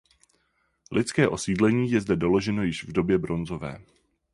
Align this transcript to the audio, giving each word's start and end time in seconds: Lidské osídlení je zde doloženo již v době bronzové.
Lidské 0.91 1.27
osídlení 1.29 1.91
je 1.91 2.01
zde 2.01 2.15
doloženo 2.15 2.63
již 2.63 2.83
v 2.83 2.91
době 2.91 3.17
bronzové. 3.17 3.81